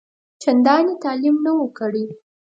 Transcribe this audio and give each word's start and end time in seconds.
چنداني 0.41 0.93
تعلیم 1.03 1.35
نه 1.45 1.51
وو 1.55 1.67
کړی. 1.79 2.05